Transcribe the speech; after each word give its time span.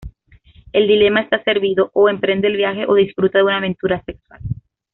El 0.73 0.87
dilema 0.87 1.21
está 1.21 1.43
servido: 1.43 1.91
o 1.93 2.09
emprende 2.09 2.47
el 2.47 2.57
viaje 2.57 2.87
o 2.87 2.95
disfruta 2.95 3.37
de 3.37 3.43
una 3.43 3.57
aventura 3.57 4.03
sexual. 4.03 4.41